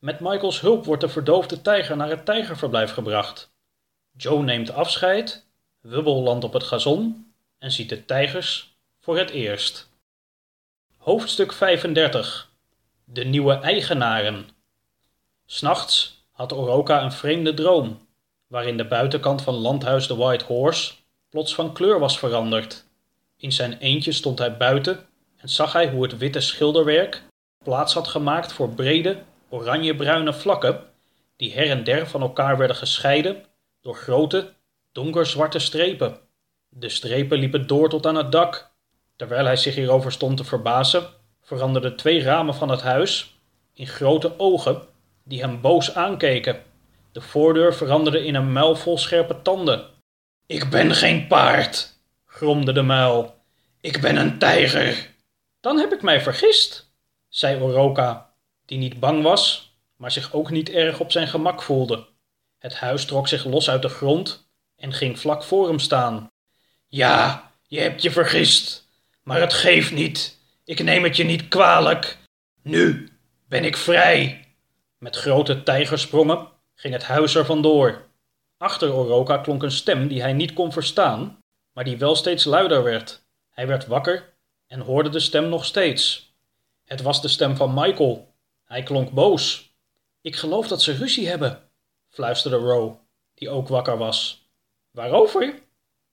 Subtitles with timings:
[0.00, 3.50] Met Michaels hulp wordt de verdoofde tijger naar het tijgerverblijf gebracht.
[4.16, 5.46] Joe neemt afscheid,
[5.80, 9.88] Wubble landt op het gazon en ziet de tijgers voor het eerst.
[10.96, 12.50] Hoofdstuk 35
[13.04, 14.48] De nieuwe eigenaren
[15.46, 18.06] S'nachts had Oroka een vreemde droom,
[18.46, 20.92] waarin de buitenkant van landhuis de White Horse
[21.28, 22.84] plots van kleur was veranderd.
[23.36, 27.22] In zijn eentje stond hij buiten en zag hij hoe het witte schilderwerk
[27.64, 30.80] plaats had gemaakt voor brede, oranjebruine vlakken,
[31.36, 33.44] die her en der van elkaar werden gescheiden
[33.80, 34.52] door grote,
[34.92, 36.18] donkerzwarte strepen.
[36.68, 38.70] De strepen liepen door tot aan het dak.
[39.16, 41.06] Terwijl hij zich hierover stond te verbazen,
[41.42, 43.38] veranderden twee ramen van het huis
[43.74, 44.82] in grote ogen
[45.24, 46.62] die hem boos aankeken.
[47.12, 49.86] De voordeur veranderde in een muil vol scherpe tanden.
[50.46, 53.34] Ik ben geen paard, gromde de muil.
[53.80, 55.14] Ik ben een tijger.
[55.60, 56.92] Dan heb ik mij vergist,
[57.28, 58.29] zei Oroka,
[58.70, 62.06] die niet bang was, maar zich ook niet erg op zijn gemak voelde.
[62.58, 66.30] Het huis trok zich los uit de grond en ging vlak voor hem staan.
[66.88, 68.88] Ja, je hebt je vergist,
[69.22, 70.38] maar het geeft niet.
[70.64, 72.18] Ik neem het je niet kwalijk.
[72.62, 73.08] Nu
[73.48, 74.44] ben ik vrij.
[74.98, 78.08] Met grote tijgersprongen ging het huis er vandoor.
[78.56, 81.38] Achter Oroka klonk een stem die hij niet kon verstaan,
[81.72, 83.22] maar die wel steeds luider werd.
[83.50, 84.34] Hij werd wakker
[84.66, 86.34] en hoorde de stem nog steeds.
[86.84, 88.29] Het was de stem van Michael.
[88.70, 89.74] Hij klonk boos.
[90.20, 91.70] Ik geloof dat ze ruzie hebben,
[92.08, 92.94] fluisterde Row,
[93.34, 94.48] die ook wakker was.
[94.90, 95.62] Waarover?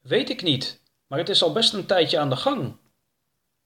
[0.00, 2.76] Weet ik niet, maar het is al best een tijdje aan de gang.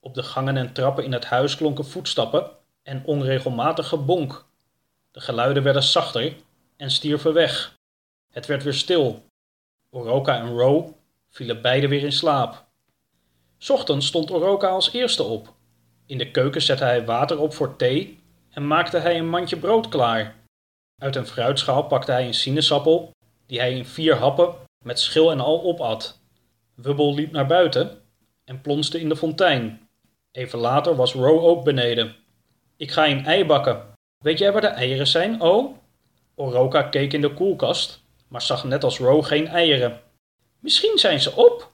[0.00, 2.50] Op de gangen en trappen in het huis klonken voetstappen
[2.82, 4.46] en onregelmatig gebonk.
[5.10, 6.36] De geluiden werden zachter
[6.76, 7.78] en stierven weg.
[8.30, 9.24] Het werd weer stil.
[9.90, 10.90] Oroka en Row
[11.28, 12.66] vielen beide weer in slaap.
[13.68, 15.54] Ochtends stond Oroka als eerste op.
[16.06, 18.17] In de keuken zette hij water op voor thee
[18.58, 20.34] en maakte hij een mandje brood klaar.
[21.02, 23.10] Uit een fruitschaal pakte hij een sinaasappel,
[23.46, 26.20] die hij in vier happen met schil en al opat.
[26.74, 28.00] Wubbel liep naar buiten
[28.44, 29.88] en plonste in de fontein.
[30.32, 32.16] Even later was Row ook beneden.
[32.76, 33.82] Ik ga een ei bakken.
[34.24, 35.76] Weet jij waar de eieren zijn, oh?
[36.34, 40.00] Oroka keek in de koelkast, maar zag net als Row geen eieren.
[40.60, 41.72] Misschien zijn ze op.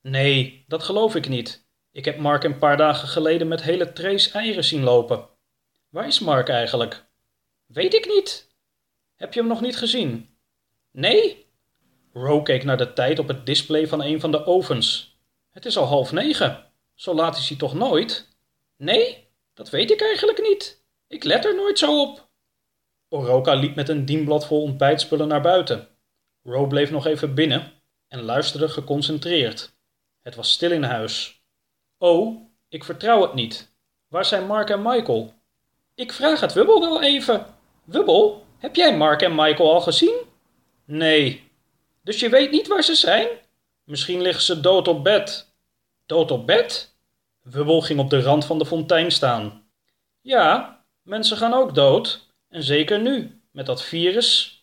[0.00, 1.64] Nee, dat geloof ik niet.
[1.92, 5.30] Ik heb Mark een paar dagen geleden met hele trays eieren zien lopen.
[5.92, 7.04] Waar is Mark eigenlijk?
[7.66, 8.48] Weet ik niet.
[9.16, 10.36] Heb je hem nog niet gezien?
[10.90, 11.46] Nee?
[12.12, 15.18] Row keek naar de tijd op het display van een van de ovens.
[15.50, 16.64] Het is al half negen.
[16.94, 18.28] Zo laat is hij toch nooit?
[18.76, 20.84] Nee, dat weet ik eigenlijk niet.
[21.08, 22.28] Ik let er nooit zo op.
[23.08, 25.88] Oroka liep met een dienblad vol ontbijtspullen naar buiten.
[26.42, 27.72] Row bleef nog even binnen
[28.08, 29.74] en luisterde geconcentreerd.
[30.22, 31.42] Het was stil in huis.
[31.98, 33.74] Oh, ik vertrouw het niet.
[34.08, 35.40] Waar zijn Mark en Michael?
[35.94, 37.46] Ik vraag het Wubbel wel even.
[37.84, 40.16] Wubbel, heb jij Mark en Michael al gezien?
[40.84, 41.50] Nee.
[42.02, 43.28] Dus je weet niet waar ze zijn?
[43.84, 45.52] Misschien liggen ze dood op bed.
[46.06, 46.94] Dood op bed?
[47.42, 49.64] Wubbel ging op de rand van de fontein staan.
[50.20, 52.26] Ja, mensen gaan ook dood.
[52.48, 54.60] En zeker nu, met dat virus.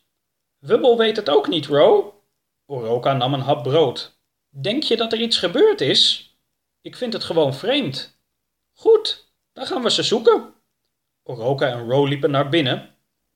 [0.60, 2.22] Wubbel weet het ook niet, Ro.
[2.66, 4.18] Oroka nam een hap brood.
[4.50, 6.34] Denk je dat er iets gebeurd is?
[6.82, 8.18] Ik vind het gewoon vreemd.
[8.74, 10.54] Goed, dan gaan we ze zoeken.
[11.30, 12.90] Oroka en Ro liepen naar binnen.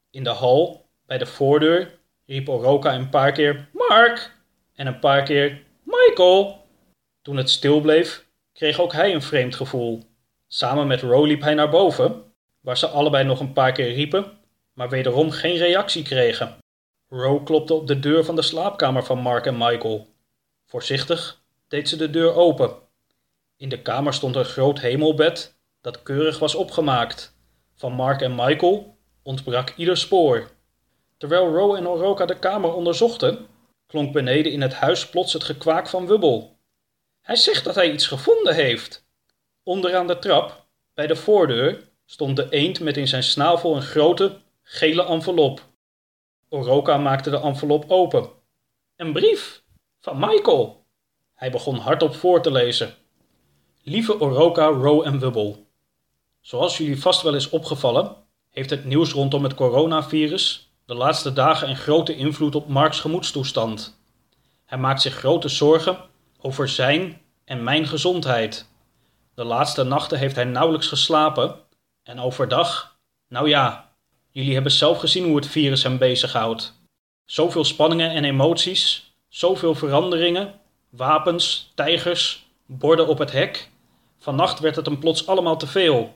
[0.10, 4.36] In de hal, bij de voordeur, riep Oroka een paar keer Mark
[4.76, 6.66] en een paar keer Michael.
[7.22, 10.04] Toen het stil bleef, kreeg ook hij een vreemd gevoel.
[10.48, 12.24] Samen met Ro liep hij naar boven,
[12.60, 14.38] waar ze allebei nog een paar keer riepen,
[14.74, 16.58] maar wederom geen reactie kregen.
[17.10, 20.08] Ro klopte op de deur van de slaapkamer van Mark en Michael.
[20.66, 22.76] Voorzichtig deed ze de deur open.
[23.58, 27.33] In de kamer stond een groot hemelbed dat keurig was opgemaakt.
[27.84, 30.52] Van Mark en Michael ontbrak ieder spoor.
[31.18, 33.48] Terwijl Ro en Oroka de kamer onderzochten,
[33.88, 36.58] klonk beneden in het huis plots het gekwaak van Wubbel.
[37.22, 39.06] Hij zegt dat hij iets gevonden heeft.
[39.64, 44.42] Onderaan de trap, bij de voordeur, stond de eend met in zijn snavel een grote,
[44.62, 45.62] gele envelop.
[46.50, 48.30] Oroka maakte de envelop open.
[48.96, 49.64] Een brief
[50.00, 50.86] van Michael.
[51.34, 52.94] Hij begon hardop voor te lezen.
[53.82, 55.72] Lieve Oroka, Ro en Wubbel.
[56.44, 58.16] Zoals jullie vast wel is opgevallen,
[58.50, 64.00] heeft het nieuws rondom het coronavirus de laatste dagen een grote invloed op Marks gemoedstoestand.
[64.66, 65.98] Hij maakt zich grote zorgen
[66.42, 68.70] over zijn en mijn gezondheid.
[69.36, 71.56] De laatste nachten heeft hij nauwelijks geslapen
[72.04, 72.98] en overdag,
[73.28, 73.92] nou ja,
[74.32, 76.74] jullie hebben zelf gezien hoe het virus hem bezighoudt.
[77.26, 80.60] Zoveel spanningen en emoties, zoveel veranderingen,
[80.90, 83.70] wapens, tijgers, borden op het hek.
[84.20, 86.14] Vannacht werd het hem plots allemaal te veel.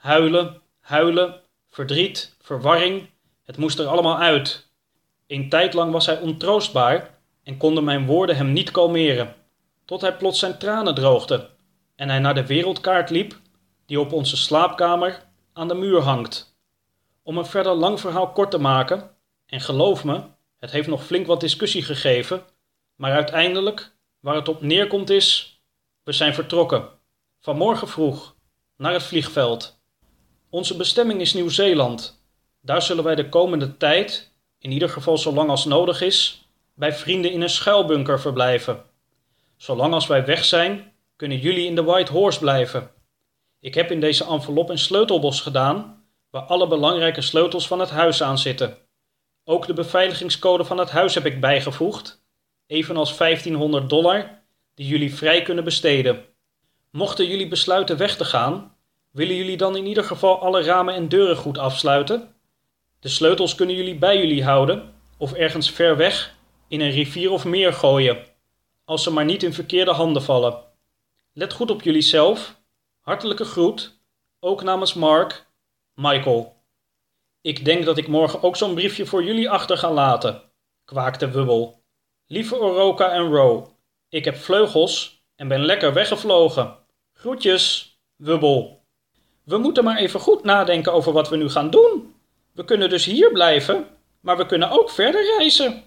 [0.00, 3.10] Huilen, huilen, Verdriet, verwarring,
[3.42, 4.70] het moest er allemaal uit.
[5.26, 9.34] Een tijd lang was hij ontroostbaar en konden mijn woorden hem niet kalmeren,
[9.84, 11.50] tot hij plots zijn tranen droogde
[11.96, 13.38] en hij naar de wereldkaart liep
[13.86, 16.58] die op onze slaapkamer aan de muur hangt.
[17.22, 19.10] Om een verder lang verhaal kort te maken,
[19.46, 20.22] en geloof me,
[20.58, 22.42] het heeft nog flink wat discussie gegeven,
[22.94, 25.60] maar uiteindelijk, waar het op neerkomt is,
[26.02, 26.88] we zijn vertrokken.
[27.40, 28.34] Vanmorgen vroeg,
[28.76, 29.79] naar het vliegveld.
[30.50, 32.22] Onze bestemming is Nieuw-Zeeland.
[32.60, 37.32] Daar zullen wij de komende tijd, in ieder geval zolang als nodig is, bij vrienden
[37.32, 38.82] in een schuilbunker verblijven.
[39.56, 42.90] Zolang als wij weg zijn, kunnen jullie in de White Horse blijven.
[43.60, 48.22] Ik heb in deze envelop een sleutelbos gedaan, waar alle belangrijke sleutels van het huis
[48.22, 48.76] aan zitten.
[49.44, 52.22] Ook de beveiligingscode van het huis heb ik bijgevoegd,
[52.66, 54.42] evenals 1500 dollar,
[54.74, 56.24] die jullie vrij kunnen besteden.
[56.90, 58.74] Mochten jullie besluiten weg te gaan,
[59.10, 62.34] willen jullie dan in ieder geval alle ramen en deuren goed afsluiten?
[63.00, 66.34] De sleutels kunnen jullie bij jullie houden of ergens ver weg
[66.68, 68.24] in een rivier of meer gooien,
[68.84, 70.58] als ze maar niet in verkeerde handen vallen.
[71.32, 72.58] Let goed op jullie zelf.
[73.00, 74.00] Hartelijke groet,
[74.40, 75.46] ook namens Mark,
[75.94, 76.56] Michael.
[77.40, 80.42] Ik denk dat ik morgen ook zo'n briefje voor jullie achter ga laten,
[80.84, 81.82] kwaakte Wubbel.
[82.26, 83.76] Lieve Oroka en Ro,
[84.08, 86.76] ik heb vleugels en ben lekker weggevlogen.
[87.12, 88.79] Groetjes, Wubbel.
[89.44, 92.14] We moeten maar even goed nadenken over wat we nu gaan doen.
[92.52, 93.86] We kunnen dus hier blijven,
[94.20, 95.82] maar we kunnen ook verder reizen.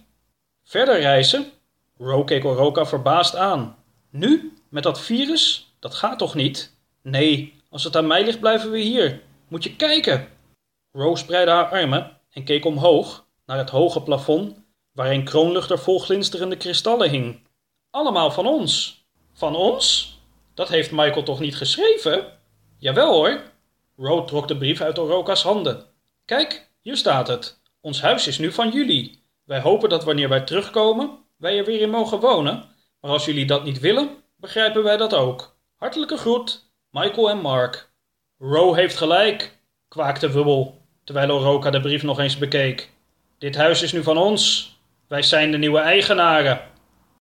[0.64, 1.52] Verder reizen?
[1.98, 3.76] Ro keek Oroka verbaasd aan.
[4.10, 4.54] Nu?
[4.70, 5.74] Met dat virus?
[5.80, 6.76] Dat gaat toch niet?
[7.02, 9.22] Nee, als het aan mij ligt blijven we hier.
[9.48, 10.28] Moet je kijken.
[10.92, 14.58] Ro spreidde haar armen en keek omhoog naar het hoge plafond
[14.92, 17.40] waar een kroonluchter vol glinsterende kristallen hing.
[17.90, 19.04] Allemaal van ons.
[19.34, 20.18] Van ons?
[20.54, 22.40] Dat heeft Michael toch niet geschreven?
[22.84, 23.42] Jawel hoor.
[23.98, 25.86] Ro trok de brief uit Oroka's handen.
[26.26, 27.62] Kijk, hier staat het.
[27.82, 29.24] Ons huis is nu van jullie.
[29.44, 32.64] Wij hopen dat wanneer wij terugkomen, wij er weer in mogen wonen.
[33.02, 35.56] Maar als jullie dat niet willen, begrijpen wij dat ook.
[35.76, 37.90] Hartelijke groet, Michael en Mark.
[38.38, 42.90] Ro heeft gelijk, kwaakte Wubbel, terwijl Oroka de brief nog eens bekeek.
[43.38, 44.76] Dit huis is nu van ons.
[45.08, 46.62] Wij zijn de nieuwe eigenaren.